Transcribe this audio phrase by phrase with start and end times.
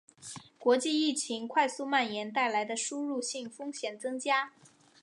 [0.57, 4.51] 国际疫情快速蔓延带来的输入性风险增加